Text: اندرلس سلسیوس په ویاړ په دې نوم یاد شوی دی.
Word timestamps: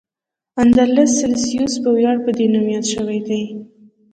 اندرلس 0.61 1.11
سلسیوس 1.21 1.73
په 1.83 1.89
ویاړ 1.95 2.17
په 2.25 2.31
دې 2.37 2.45
نوم 2.53 2.65
یاد 2.73 2.85
شوی 2.93 3.19
دی. 3.27 3.43